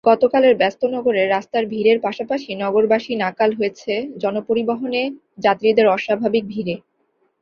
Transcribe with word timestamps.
গতকালের 0.05 0.53
ব্যস্ত 0.55 0.81
নগরে 0.85 1.21
রাস্তার 1.27 1.63
ভিড়ের 1.65 1.97
পাশাপাশি 1.99 2.49
নগরবাসী 2.55 3.13
নাকাল 3.15 3.49
হয়েছে 3.53 3.93
জনপরিবহনে 4.17 5.01
যাত্রীদের 5.37 5.87
অস্বাভাবিক 5.87 6.43
ভিড়ে। 6.47 6.75